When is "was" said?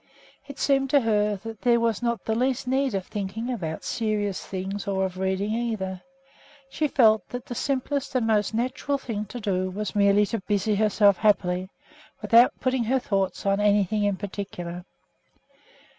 1.79-2.01, 9.69-9.93